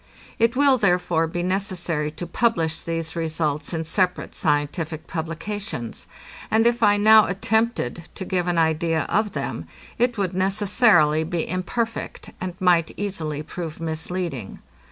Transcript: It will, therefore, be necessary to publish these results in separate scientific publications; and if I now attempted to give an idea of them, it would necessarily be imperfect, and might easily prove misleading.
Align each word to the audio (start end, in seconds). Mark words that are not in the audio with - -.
It 0.39 0.55
will, 0.55 0.79
therefore, 0.79 1.27
be 1.27 1.43
necessary 1.43 2.09
to 2.09 2.25
publish 2.25 2.81
these 2.81 3.15
results 3.15 3.71
in 3.71 3.83
separate 3.85 4.33
scientific 4.33 5.05
publications; 5.05 6.07
and 6.49 6.65
if 6.65 6.81
I 6.81 6.97
now 6.97 7.27
attempted 7.27 8.07
to 8.15 8.25
give 8.25 8.47
an 8.47 8.57
idea 8.57 9.03
of 9.09 9.33
them, 9.33 9.67
it 9.99 10.17
would 10.17 10.33
necessarily 10.33 11.23
be 11.23 11.47
imperfect, 11.47 12.31
and 12.41 12.55
might 12.59 12.95
easily 12.97 13.43
prove 13.43 13.79
misleading. 13.79 14.57